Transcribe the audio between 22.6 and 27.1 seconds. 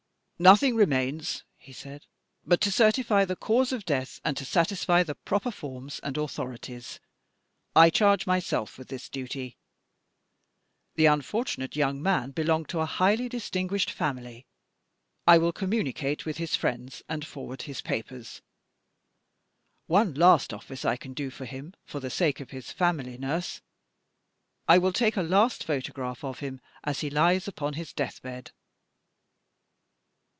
family, nurse, I will take a last photograph of him as